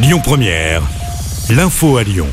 Lyon 0.00 0.20
Première, 0.22 0.82
l'info 1.50 1.96
à 1.96 2.04
Lyon. 2.04 2.28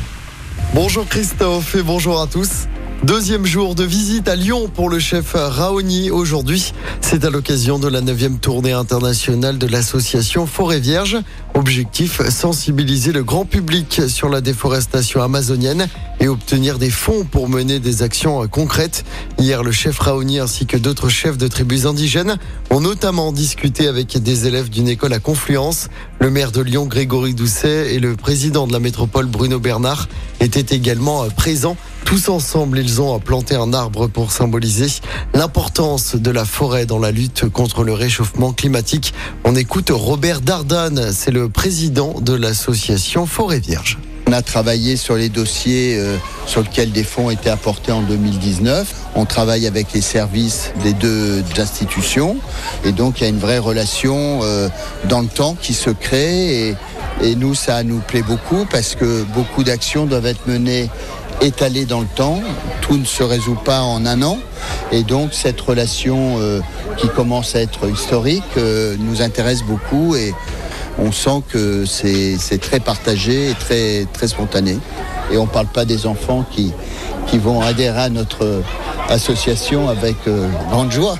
Bonjour 0.72 1.04
Christophe 1.04 1.74
et 1.74 1.82
bonjour 1.82 2.20
à 2.20 2.28
tous. 2.28 2.68
Deuxième 3.02 3.44
jour 3.44 3.74
de 3.74 3.82
visite 3.82 4.28
à 4.28 4.36
Lyon 4.36 4.70
pour 4.72 4.88
le 4.88 5.00
chef 5.00 5.32
Raoni 5.34 6.12
aujourd'hui. 6.12 6.72
C'est 7.00 7.24
à 7.24 7.30
l'occasion 7.30 7.80
de 7.80 7.88
la 7.88 8.02
9e 8.02 8.38
tournée 8.38 8.70
internationale 8.70 9.58
de 9.58 9.66
l'association 9.66 10.46
Forêt 10.46 10.78
Vierge. 10.78 11.18
Objectif, 11.54 12.20
sensibiliser 12.28 13.10
le 13.10 13.24
grand 13.24 13.44
public 13.44 14.02
sur 14.06 14.28
la 14.28 14.40
déforestation 14.40 15.20
amazonienne 15.20 15.88
et 16.20 16.28
obtenir 16.28 16.78
des 16.78 16.90
fonds 16.90 17.24
pour 17.24 17.48
mener 17.48 17.78
des 17.78 18.02
actions 18.02 18.46
concrètes. 18.48 19.04
Hier, 19.38 19.62
le 19.62 19.72
chef 19.72 19.98
Raoni 19.98 20.38
ainsi 20.38 20.66
que 20.66 20.76
d'autres 20.76 21.08
chefs 21.08 21.38
de 21.38 21.48
tribus 21.48 21.86
indigènes 21.86 22.36
ont 22.70 22.80
notamment 22.80 23.32
discuté 23.32 23.88
avec 23.88 24.16
des 24.22 24.46
élèves 24.46 24.70
d'une 24.70 24.88
école 24.88 25.12
à 25.12 25.18
Confluence. 25.18 25.88
Le 26.18 26.30
maire 26.30 26.52
de 26.52 26.60
Lyon, 26.62 26.86
Grégory 26.86 27.34
Doucet, 27.34 27.94
et 27.94 27.98
le 27.98 28.16
président 28.16 28.66
de 28.66 28.72
la 28.72 28.80
métropole, 28.80 29.26
Bruno 29.26 29.58
Bernard, 29.58 30.08
étaient 30.40 30.74
également 30.74 31.26
présents. 31.36 31.76
Tous 32.04 32.28
ensemble, 32.28 32.78
ils 32.78 33.00
ont 33.00 33.18
planté 33.18 33.56
un 33.56 33.72
arbre 33.72 34.06
pour 34.06 34.30
symboliser 34.30 34.86
l'importance 35.34 36.14
de 36.14 36.30
la 36.30 36.44
forêt 36.44 36.86
dans 36.86 37.00
la 37.00 37.10
lutte 37.10 37.48
contre 37.48 37.82
le 37.82 37.92
réchauffement 37.92 38.52
climatique. 38.52 39.12
On 39.44 39.56
écoute 39.56 39.90
Robert 39.92 40.40
Dardane, 40.40 41.12
c'est 41.12 41.32
le 41.32 41.48
président 41.48 42.20
de 42.20 42.32
l'association 42.32 43.26
Forêt 43.26 43.58
Vierge. 43.58 43.98
On 44.28 44.32
a 44.32 44.42
travaillé 44.42 44.96
sur 44.96 45.14
les 45.14 45.28
dossiers 45.28 45.96
euh, 45.96 46.16
sur 46.46 46.60
lesquels 46.60 46.90
des 46.90 47.04
fonds 47.04 47.30
étaient 47.30 47.48
apportés 47.48 47.92
en 47.92 48.02
2019. 48.02 48.92
On 49.14 49.24
travaille 49.24 49.68
avec 49.68 49.92
les 49.92 50.00
services 50.00 50.72
des 50.82 50.94
deux 50.94 51.44
institutions 51.56 52.36
et 52.84 52.90
donc 52.90 53.20
il 53.20 53.22
y 53.22 53.26
a 53.26 53.28
une 53.28 53.38
vraie 53.38 53.58
relation 53.58 54.40
euh, 54.42 54.68
dans 55.04 55.20
le 55.20 55.28
temps 55.28 55.56
qui 55.60 55.74
se 55.74 55.90
crée 55.90 56.70
et, 57.22 57.36
nous 57.36 57.54
ça 57.54 57.84
nous 57.84 58.00
plaît 58.00 58.22
beaucoup 58.22 58.66
parce 58.68 58.96
que 58.96 59.22
beaucoup 59.22 59.62
d'actions 59.62 60.06
doivent 60.06 60.26
être 60.26 60.48
menées 60.48 60.90
étalé 61.40 61.84
dans 61.84 62.00
le 62.00 62.08
temps. 62.16 62.42
Tout 62.80 62.96
ne 62.96 63.04
se 63.04 63.22
résout 63.22 63.58
pas 63.64 63.82
en 63.82 64.04
un 64.06 64.22
an. 64.22 64.38
Et 64.90 65.04
donc 65.04 65.34
cette 65.34 65.60
relation 65.60 66.38
euh, 66.40 66.60
qui 66.96 67.08
commence 67.08 67.54
à 67.54 67.60
être 67.60 67.88
historique 67.88 68.56
nous 68.98 69.22
intéresse 69.22 69.62
beaucoup 69.62 70.16
et 70.16 70.34
on 70.98 71.12
sent 71.12 71.42
que 71.48 71.84
c'est 71.84 72.60
très 72.60 72.80
partagé 72.80 73.50
et 73.50 73.54
très, 73.54 74.06
très 74.12 74.28
spontané. 74.28 74.78
Et 75.32 75.38
on 75.38 75.44
ne 75.44 75.50
parle 75.50 75.66
pas 75.66 75.84
des 75.84 76.06
enfants 76.06 76.44
qui, 76.50 76.72
qui 77.26 77.38
vont 77.38 77.60
adhérer 77.60 78.02
à 78.02 78.08
notre 78.08 78.62
association 79.08 79.88
avec 79.88 80.16
euh, 80.26 80.48
grande 80.70 80.92
joie. 80.92 81.18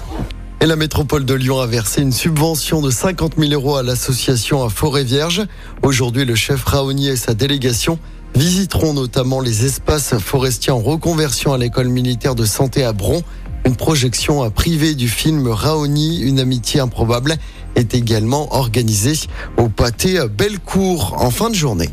Et 0.61 0.67
la 0.67 0.77
métropole 0.77 1.25
de 1.25 1.35
Lyon 1.35 1.61
a 1.61 1.67
versé 1.67 2.01
une 2.01 2.13
subvention 2.13 2.81
de 2.81 2.91
50 2.91 3.35
000 3.39 3.53
euros 3.53 3.77
à 3.77 3.83
l'association 3.83 4.65
à 4.65 4.71
Forêt 4.71 5.05
Vierge. 5.05 5.43
Aujourd'hui, 5.83 6.25
le 6.25 6.35
chef 6.35 6.65
Raoni 6.65 7.09
et 7.09 7.17
sa 7.17 7.35
délégation 7.35 7.99
visiteront 8.35 8.95
notamment 8.95 9.41
les 9.41 9.67
espaces 9.67 10.17
forestiers 10.19 10.73
en 10.73 10.79
reconversion 10.79 11.53
à 11.53 11.59
l'école 11.59 11.89
militaire 11.89 12.35
de 12.35 12.45
santé 12.45 12.85
à 12.85 12.93
Bron. 12.93 13.23
Une 13.67 13.75
projection 13.75 14.49
privée 14.49 14.95
du 14.95 15.09
film 15.09 15.49
Raoni, 15.49 16.21
une 16.21 16.39
amitié 16.39 16.79
improbable, 16.79 17.37
est 17.75 17.95
également 17.95 18.55
organisée 18.55 19.19
au 19.57 19.69
pâté 19.69 20.21
Bellecour 20.29 21.17
en 21.19 21.33
fin 21.33 21.51
de 21.51 21.57
journée. 21.57 21.91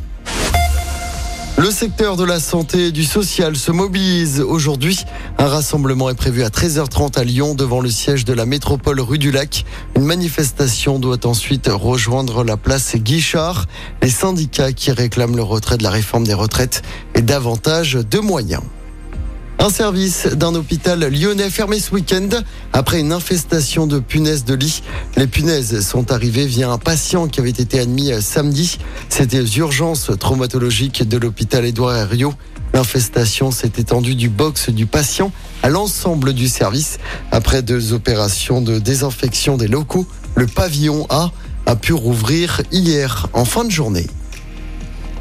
Le 1.57 1.71
secteur 1.71 2.15
de 2.15 2.25
la 2.25 2.39
santé 2.39 2.87
et 2.87 2.91
du 2.91 3.03
social 3.03 3.55
se 3.55 3.71
mobilise 3.71 4.39
aujourd'hui. 4.39 5.03
Un 5.39 5.47
rassemblement 5.47 6.11
est 6.11 6.15
prévu 6.15 6.43
à 6.43 6.49
13h30 6.49 7.17
à 7.17 7.23
Lyon 7.23 7.55
devant 7.55 7.81
le 7.81 7.89
siège 7.89 8.23
de 8.23 8.33
la 8.33 8.45
métropole 8.45 8.99
rue 8.99 9.17
du 9.17 9.31
Lac. 9.31 9.65
Une 9.95 10.05
manifestation 10.05 10.99
doit 10.99 11.25
ensuite 11.25 11.69
rejoindre 11.73 12.43
la 12.43 12.55
place 12.55 12.95
Guichard. 12.97 13.65
Les 14.03 14.11
syndicats 14.11 14.73
qui 14.73 14.91
réclament 14.91 15.37
le 15.37 15.43
retrait 15.43 15.79
de 15.79 15.83
la 15.83 15.89
réforme 15.89 16.27
des 16.27 16.35
retraites 16.35 16.83
et 17.15 17.23
davantage 17.23 17.93
de 17.93 18.19
moyens. 18.19 18.61
Un 19.59 19.69
service 19.69 20.27
d'un 20.27 20.55
hôpital 20.55 20.99
lyonnais 20.99 21.49
fermé 21.49 21.79
ce 21.79 21.91
week-end 21.93 22.27
après 22.73 22.99
une 22.99 23.13
infestation 23.13 23.87
de 23.87 23.99
punaises 23.99 24.43
de 24.43 24.55
lit. 24.55 24.83
Les 25.15 25.27
punaises 25.27 25.79
sont 25.87 26.11
arrivées 26.11 26.45
via 26.45 26.69
un 26.69 26.77
patient 26.77 27.27
qui 27.27 27.39
avait 27.39 27.49
été 27.49 27.79
admis 27.79 28.11
samedi. 28.21 28.77
C'était 29.07 29.39
aux 29.39 29.45
urgences 29.45 30.11
traumatologiques 30.19 31.07
de 31.07 31.17
l'hôpital 31.17 31.65
Édouard 31.65 31.95
Herriot. 31.95 32.33
L'infestation 32.73 33.51
s'est 33.51 33.73
étendue 33.77 34.15
du 34.15 34.27
box 34.27 34.69
du 34.69 34.85
patient 34.85 35.31
à 35.61 35.69
l'ensemble 35.69 36.33
du 36.33 36.49
service. 36.49 36.97
Après 37.31 37.61
deux 37.61 37.93
opérations 37.93 38.61
de 38.61 38.79
désinfection 38.79 39.55
des 39.55 39.67
locaux, 39.67 40.07
le 40.35 40.47
pavillon 40.47 41.05
A 41.09 41.31
a 41.65 41.75
pu 41.75 41.93
rouvrir 41.93 42.61
hier 42.71 43.27
en 43.33 43.45
fin 43.45 43.63
de 43.63 43.71
journée. 43.71 44.07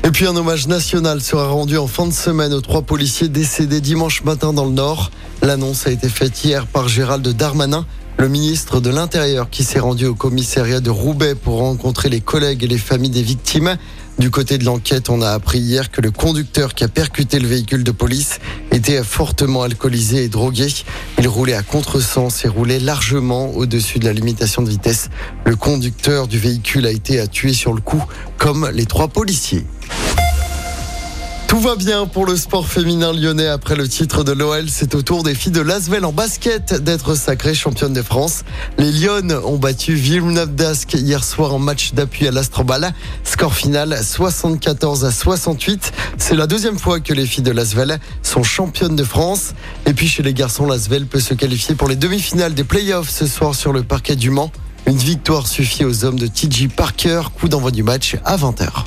Et 0.05 0.11
puis 0.11 0.27
un 0.27 0.35
hommage 0.35 0.67
national 0.67 1.21
sera 1.21 1.47
rendu 1.47 1.79
en 1.79 1.87
fin 1.87 2.07
de 2.09 2.13
semaine 2.13 2.53
aux 2.53 2.61
trois 2.61 2.83
policiers 2.83 3.29
décédés 3.29 3.81
dimanche 3.81 4.25
matin 4.25 4.53
dans 4.53 4.65
le 4.65 4.73
Nord. 4.73 5.13
L'annonce 5.43 5.87
a 5.87 5.93
été 5.93 6.09
faite 6.09 6.45
hier 6.45 6.67
par 6.67 6.89
Gérald 6.89 7.27
Darmanin, 7.29 7.87
le 8.19 8.29
ministre 8.29 8.81
de 8.81 8.91
l'Intérieur 8.91 9.49
qui 9.49 9.62
s'est 9.62 9.79
rendu 9.79 10.07
au 10.07 10.17
commissariat 10.17 10.81
de 10.81 10.91
Roubaix 10.91 11.37
pour 11.37 11.59
rencontrer 11.59 12.09
les 12.09 12.21
collègues 12.21 12.65
et 12.65 12.67
les 12.67 12.79
familles 12.79 13.11
des 13.11 13.23
victimes. 13.23 13.77
Du 14.19 14.31
côté 14.31 14.59
de 14.59 14.65
l'enquête, 14.65 15.09
on 15.09 15.23
a 15.23 15.31
appris 15.31 15.61
hier 15.61 15.91
que 15.91 16.01
le 16.01 16.11
conducteur 16.11 16.75
qui 16.75 16.85
a 16.85 16.89
percuté 16.89 17.39
le 17.39 17.47
véhicule 17.47 17.83
de 17.83 17.93
police 17.93 18.41
était 18.73 19.03
fortement 19.05 19.62
alcoolisé 19.62 20.25
et 20.25 20.29
drogué. 20.29 20.67
Il 21.19 21.29
roulait 21.29 21.55
à 21.55 21.62
contresens 21.62 22.45
et 22.45 22.49
roulait 22.49 22.81
largement 22.81 23.51
au-dessus 23.51 24.01
de 24.01 24.05
la 24.05 24.12
limitation 24.12 24.62
de 24.62 24.69
vitesse. 24.69 25.11
Le 25.47 25.57
conducteur 25.57 26.27
du 26.27 26.39
véhicule 26.39 26.87
a 26.87 26.91
été 26.91 27.27
tué 27.29 27.53
sur 27.53 27.73
le 27.73 27.81
coup, 27.81 28.05
comme 28.37 28.69
les 28.75 28.87
trois 28.87 29.09
policiers. 29.09 29.65
Tout 31.53 31.61
va 31.61 31.77
bien 31.77 32.07
pour 32.07 32.25
le 32.25 32.35
sport 32.35 32.67
féminin 32.67 33.13
lyonnais 33.13 33.47
après 33.47 33.77
le 33.77 33.87
titre 33.87 34.25
de 34.25 34.33
l'OL. 34.33 34.71
C'est 34.71 34.95
au 34.95 35.03
tour 35.03 35.23
des 35.23 35.35
filles 35.35 35.53
de 35.53 35.61
Lasvel 35.61 36.07
en 36.07 36.11
basket 36.11 36.73
d'être 36.83 37.15
sacrées 37.15 37.55
championnes 37.55 37.93
de 37.93 38.01
France. 38.01 38.45
Les 38.79 38.91
Lyonnes 38.91 39.39
ont 39.45 39.59
battu 39.59 39.93
Villeneuve 39.93 40.55
d'Ascq 40.55 40.95
hier 40.95 41.23
soir 41.23 41.53
en 41.53 41.59
match 41.59 41.93
d'appui 41.93 42.27
à 42.27 42.31
l'Astrobal. 42.31 42.95
Score 43.23 43.53
final 43.53 44.03
74 44.03 45.05
à 45.05 45.11
68. 45.11 45.93
C'est 46.17 46.37
la 46.37 46.47
deuxième 46.47 46.79
fois 46.79 47.01
que 47.01 47.12
les 47.12 47.27
filles 47.27 47.45
de 47.45 47.53
Lasvel 47.53 48.01
sont 48.23 48.43
championnes 48.43 48.97
de 48.97 49.05
France. 49.05 49.53
Et 49.85 49.93
puis 49.93 50.09
chez 50.09 50.23
les 50.23 50.33
garçons, 50.33 50.65
Lasvel 50.65 51.05
peut 51.05 51.21
se 51.21 51.35
qualifier 51.35 51.75
pour 51.75 51.89
les 51.89 51.97
demi-finales 51.97 52.55
des 52.55 52.65
playoffs 52.65 53.11
ce 53.11 53.27
soir 53.27 53.55
sur 53.55 53.75
le 53.75 53.83
parquet 53.83 54.17
du 54.17 54.31
Mans. 54.31 54.51
Une 54.87 54.97
victoire 54.97 55.47
suffit 55.47 55.85
aux 55.85 56.07
hommes 56.07 56.19
de 56.19 56.29
TJ 56.29 56.69
Parker. 56.75 57.25
Coup 57.39 57.49
d'envoi 57.49 57.73
du 57.73 57.83
match 57.83 58.17
à 58.25 58.39
20h. 58.39 58.87